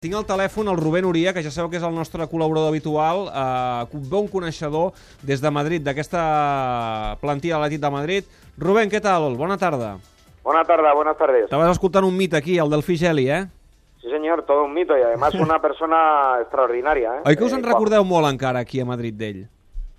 [0.00, 3.26] Tinc al telèfon el Rubén Uria, que ja sabeu que és el nostre col·laborador habitual,
[3.28, 8.30] eh, bon coneixedor des de Madrid, d'aquesta plantilla de l'Atit de Madrid.
[8.56, 9.36] Rubén, què tal?
[9.36, 9.98] Bona tarda.
[10.42, 11.44] Buenas tardes, buenas tardes.
[11.44, 13.44] Estaves escoltant un mit aquí, el del Figeli, eh?
[14.00, 17.18] Sí, señor, todo un mito y además una persona extraordinaria.
[17.18, 17.22] ¿eh?
[17.26, 19.48] Oi que us en Eh, recordeu molt encara aquí a Madrid d'ell?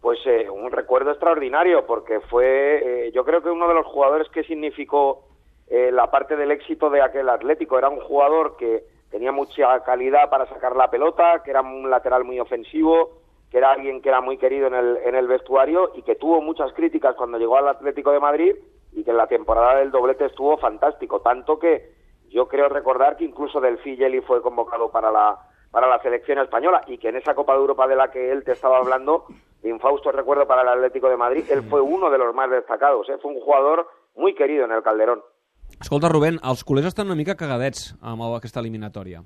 [0.00, 4.26] Pues eh, un recuerdo extraordinario porque fue, eh, yo creo que uno de los jugadores
[4.30, 5.22] que significó
[5.68, 7.78] eh, la parte del éxito de aquel Atlético.
[7.78, 12.24] Era un jugador que tenía mucha calidad para sacar la pelota, que era un lateral
[12.24, 16.02] muy ofensivo, que era alguien que era muy querido en el, en el vestuario y
[16.02, 18.56] que tuvo muchas críticas cuando llegó al Atlético de Madrid
[18.90, 21.92] y que en la temporada del doblete estuvo fantástico, tanto que
[22.28, 23.78] yo creo recordar que incluso Del
[24.24, 25.38] fue convocado para la
[25.70, 28.42] para la selección española y que en esa Copa de Europa de la que él
[28.42, 29.26] te estaba hablando,
[29.62, 33.18] infausto recuerdo para el Atlético de Madrid, él fue uno de los más destacados, ¿eh?
[33.22, 35.22] fue un jugador muy querido en el Calderón.
[35.80, 39.22] Escolta, Rubén, els culers estan una mica cagadets amb aquesta eliminatòria.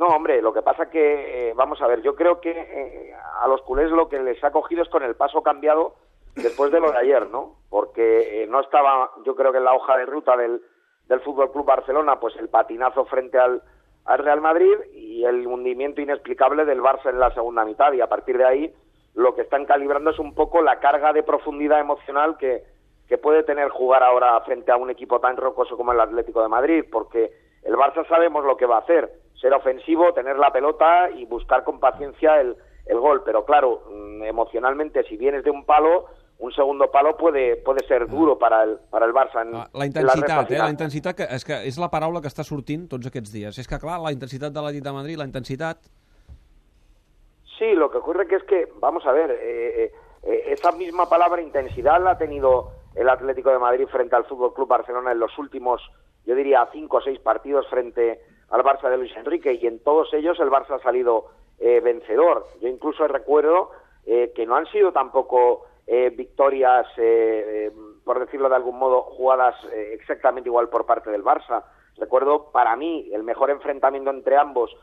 [0.00, 3.12] No, hombre, lo que pasa que, eh, vamos a ver, yo creo que eh,
[3.42, 5.94] a los culés lo que les ha cogido es con el paso cambiado
[6.36, 7.56] después de lo de ayer, ¿no?
[7.68, 10.62] Porque eh, no estaba, yo creo que en la hoja de ruta del,
[11.06, 13.62] del Fútbol Club Barcelona, pues el patinazo frente al,
[14.06, 17.92] al Real Madrid y el hundimiento inexplicable del Barça en la segunda mitad.
[17.92, 18.74] Y a partir de ahí,
[19.14, 22.64] lo que están calibrando es un poco la carga de profundidad emocional que,
[23.10, 26.48] que puede tener jugar ahora frente a un equipo tan rocoso como el Atlético de
[26.48, 27.32] Madrid, porque
[27.64, 31.64] el Barça sabemos lo que va a hacer, ser ofensivo, tener la pelota y buscar
[31.64, 36.06] con paciencia el, el gol, pero claro, mm, emocionalmente si vienes de un palo,
[36.38, 39.42] un segundo palo puede, puede ser duro para el, para el Barça.
[39.42, 40.46] En, Ah, La en intensitat, recta eh?
[40.46, 40.64] final.
[40.66, 43.58] La intensitat, que, és, que és la paraula que està sortint tots aquests dies.
[43.58, 45.82] És que, clar, la intensitat de l'Atit de Madrid, la intensitat...
[47.58, 51.10] Sí, lo que ocurre que es que, vamos a ver, eh, eh, eh, esa misma
[51.10, 55.20] palabra intensidad la ha tenido el Atlético de Madrid frente al Fútbol Club Barcelona en
[55.20, 55.80] los últimos,
[56.26, 60.12] yo diría, cinco o seis partidos frente al Barça de Luis Enrique y en todos
[60.12, 61.26] ellos el Barça ha salido
[61.58, 62.46] eh, vencedor.
[62.60, 63.70] Yo incluso recuerdo
[64.06, 67.72] eh, que no han sido tampoco eh, victorias, eh, eh,
[68.04, 71.62] por decirlo de algún modo, jugadas eh, exactamente igual por parte del Barça.
[71.96, 74.76] Recuerdo, para mí, el mejor enfrentamiento entre ambos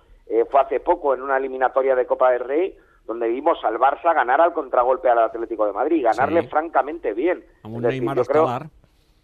[0.51, 4.41] fue hace poco en una eliminatoria de Copa del Rey, donde vimos al Barça ganar
[4.41, 6.47] al contragolpe al Atlético de Madrid, ganarle Sí.
[6.49, 7.43] francamente bien.
[7.63, 8.67] Un decir, Neymar yo creo- escalar.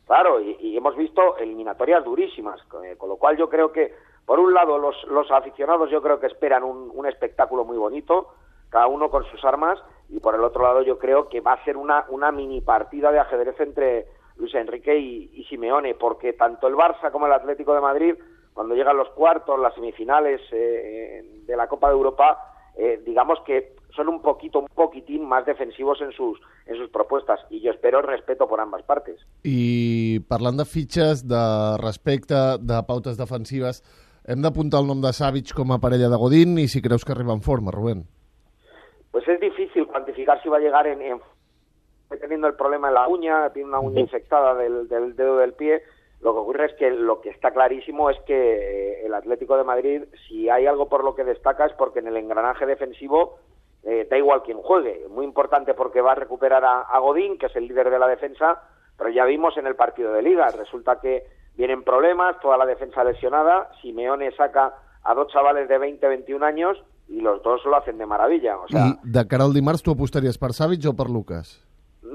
[0.07, 3.93] Claro, y, y hemos visto eliminatorias durísimas, eh, con lo cual yo creo que,
[4.25, 8.33] por un lado, los, los aficionados yo creo que esperan un, un espectáculo muy bonito,
[8.69, 9.79] cada uno con sus armas,
[10.09, 13.11] y por el otro lado yo creo que va a ser una, una mini partida
[13.11, 17.73] de ajedrez entre Luis Enrique y, y Simeone, porque tanto el Barça como el Atlético
[17.73, 18.15] de Madrid,
[18.53, 23.75] cuando llegan los cuartos, las semifinales eh, de la Copa de Europa, eh, digamos que
[23.95, 28.01] son un poquito, un poquitín más defensivos en sus, en sus propuestas, y yo espero
[28.01, 29.19] respeto por ambas partes.
[29.43, 33.83] I parlant de fitxes, de respecte, de pautes defensives,
[34.25, 37.11] hem d'apuntar el nom de Savic com a parella de Godín i si creus que
[37.13, 38.05] arriba en forma, Rubén.
[39.11, 41.21] Pues es difícil cuantificar si va a llegar en, en-
[42.19, 45.83] teniendo el problema en la uña, tiene una uña infectada del, del dedo del pie.
[46.23, 49.65] Lo que ocurre es que lo que está clarísimo es que eh, el Atlético de
[49.65, 53.39] Madrid, si hay algo por lo que destaca, es porque en el engranaje defensivo
[53.83, 55.05] eh, da igual quien juegue.
[55.09, 58.61] Muy importante porque va a recuperar a, Godín, que es el líder de la defensa,
[58.97, 60.47] pero ya vimos en el partido de liga.
[60.51, 61.25] Resulta que
[61.57, 63.69] vienen problemas, toda la defensa lesionada.
[63.81, 68.05] Simeone saca a dos chavales de 20, 21 años y los dos lo hacen de
[68.05, 68.57] maravilla.
[68.59, 71.61] O sea, de cara al o per Lucas?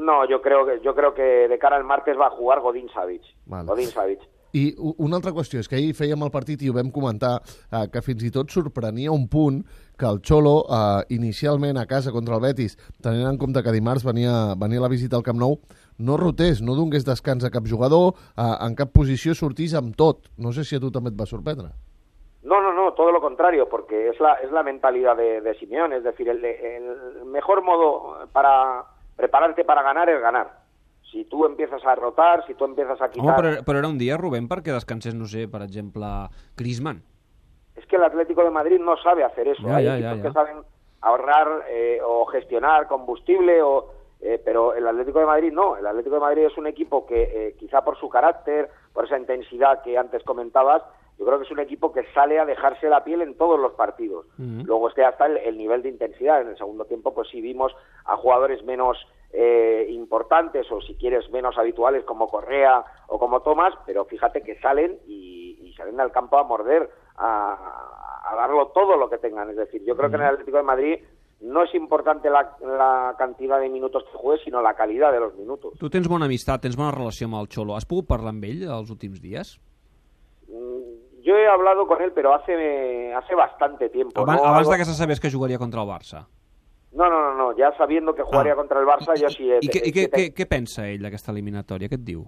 [0.08, 2.88] No, yo creo que yo creo que de cara al martes va a jugar Godín
[2.88, 3.22] Savic.
[3.46, 3.68] Vale.
[3.68, 4.20] Godín Savic.
[4.56, 7.34] I una altra qüestió, és que ahir fèiem el partit i ho vam comentar,
[7.68, 9.58] eh, que fins i tot sorprenia un punt
[10.00, 14.06] que el Xolo, eh, inicialment a casa contra el Betis, tenint en compte que dimarts
[14.08, 15.58] venia, venia la visita al Camp Nou,
[15.98, 20.32] no rotés, no donés descans a cap jugador, eh, en cap posició sortís amb tot.
[20.38, 21.68] No sé si a tu també et va sorprendre.
[22.48, 25.98] No, no, no, todo lo contrario, porque es la, es la mentalidad de, de Simeone.
[25.98, 28.86] Es decir, el, el mejor modo para
[29.18, 30.62] prepararte para ganar es ganar.
[31.10, 33.36] Si tú empiezas a rotar, si tú empiezas a Home, quitar...
[33.36, 36.06] però, però era un dia, Rubén, perquè descansés, no sé, per exemple,
[36.56, 37.02] Griezmann.
[37.74, 39.62] Es que el Atlético de Madrid no sabe hacer eso.
[39.66, 40.56] Ya, Hay ya, equipos ya, que saben
[41.00, 43.90] ahorrar eh, o gestionar combustible, o,
[44.20, 45.76] eh, pero el Atlético de Madrid no.
[45.76, 49.18] El Atlético de Madrid es un equipo que eh, quizá por su carácter, por esa
[49.18, 50.82] intensidad que antes comentabas,
[51.18, 53.72] yo creo que es un equipo que sale a dejarse la piel en todos los
[53.72, 54.26] partidos.
[54.38, 54.66] Ujú.
[54.66, 56.42] Luego esté hasta el, el nivel de intensidad.
[56.42, 58.98] En el segundo tiempo, pues sí vimos a jugadores menos
[59.32, 64.58] eh, importantes o si quieres menos habituales como Correa o como Tomás, pero fíjate que
[64.60, 69.50] salen y, y salen al campo a morder, a, a darlo todo lo que tengan.
[69.50, 70.98] Es decir, yo creo que en el Atlético de Madrid
[71.40, 75.34] no es importante la, la cantidad de minutos que juegues, sino la calidad de los
[75.36, 75.78] minutos.
[75.78, 77.76] Tu tens bona amistat, tens bona relació amb el Xolo.
[77.76, 79.54] Has pogut parlar amb ell els últims dies?
[80.48, 84.20] Mm, yo he hablado con él, pero hace, hace bastante tiempo.
[84.20, 84.48] Abans, ¿no?
[84.48, 86.26] abans de que se sabés que jugaria contra el Barça.
[86.92, 88.56] No, no, no, no, ya sabiendo que jugaría Ah.
[88.56, 89.50] contra el Barça, I, sí...
[89.52, 91.88] he- i, i he- què, què, què pensa ell d'aquesta eliminatòria?
[91.88, 92.24] Què et diu?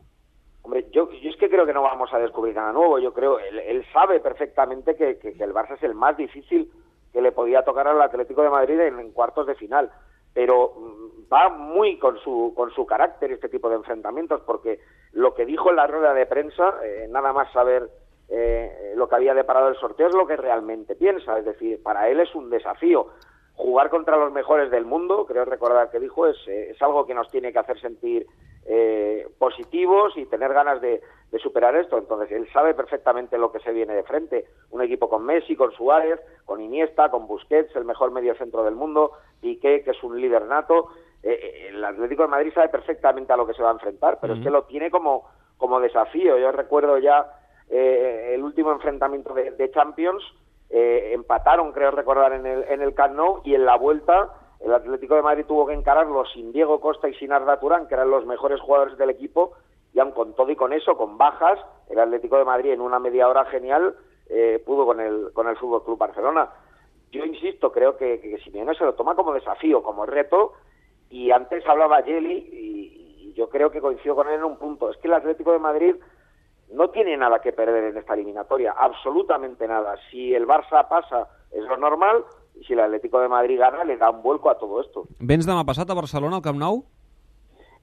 [0.63, 2.99] Hombre, yo, yo es que creo que no vamos a descubrir nada nuevo.
[2.99, 6.71] Yo creo, él, él sabe perfectamente que, que- que el Barça es el más difícil
[7.13, 9.91] que le podía tocar al Atlético de Madrid en, en cuartos de final.
[10.35, 14.79] Pero mm, va muy con su, con su carácter este tipo de enfrentamientos, porque
[15.13, 17.89] lo que dijo en la rueda de prensa, eh, nada más saber
[18.29, 21.39] eh, lo que había deparado el sorteo, es lo que realmente piensa.
[21.39, 23.09] Es decir, para él es un desafío.
[23.55, 27.15] Jugar contra los mejores del mundo, creo recordar que dijo, es, eh, es algo que
[27.15, 28.27] nos tiene que hacer sentir
[28.67, 31.01] eh, positivos y tener ganas de,
[31.31, 31.99] de superar esto.
[31.99, 34.47] Entonces, él sabe perfectamente lo que se viene de frente.
[34.71, 39.13] Un equipo con Messi, con Suárez, con Iniesta, con Busquets, el mejor mediocentro del mundo,
[39.41, 40.89] Piqué, que es un líder nato.
[41.23, 44.19] Eh, eh, el Atlético de Madrid sabe perfectamente a lo que se va a enfrentar,
[44.21, 46.39] pero es que lo tiene como, como desafío.
[46.39, 47.27] Yo recuerdo ya
[47.69, 50.23] eh, el último enfrentamiento de, de Champions,
[50.71, 54.31] eh, empataron, creo recordar, en el, en el Camp y en la vuelta
[54.61, 57.95] el Atlético de Madrid tuvo que encararlo sin Diego Costa y sin Arda Turán, que
[57.95, 59.53] eran los mejores jugadores del equipo,
[59.95, 61.59] y aun con todo y con eso, con bajas,
[61.89, 63.95] el Atlético de Madrid en una media hora genial
[64.29, 66.51] eh, pudo con el, con el Fútbol Club Barcelona.
[67.11, 70.53] Yo insisto, creo que, que Simeone se lo toma como desafío, como reto,
[71.09, 74.91] y antes hablaba Jelly, y, y yo creo que coincido con él en un punto.
[74.91, 75.97] Es que el Atlético de Madrid
[76.73, 79.97] no tiene nada que perder en esta eliminatoria, absolutamente nada.
[80.11, 82.25] Si el Barça pasa, es lo normal,
[82.55, 85.05] y si el Atlético de Madrid gana, le da un vuelco a todo esto.
[85.19, 86.83] Vens demà passat a Barcelona, al Camp Nou?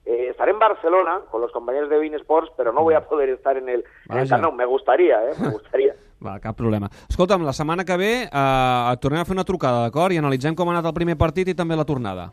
[0.04, 3.28] Eh, estaré en Barcelona con los compañeros de Bein Sports, pero no voy a poder
[3.28, 4.28] estar en el, en el.
[4.28, 4.52] Camp Nou.
[4.52, 5.34] Me gustaría, ¿eh?
[5.38, 5.94] Me gustaría.
[6.24, 6.88] Va, cap problema.
[7.08, 10.14] Escolta'm, la setmana que ve eh, tornem a fer una trucada, d'acord?
[10.14, 12.32] I analitzem com ha anat el primer partit i també la tornada.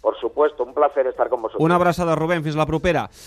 [0.00, 1.64] Por supuesto, un placer estar con vosotros.
[1.64, 2.44] Una abraçada, Rubén.
[2.44, 3.08] Fins la propera.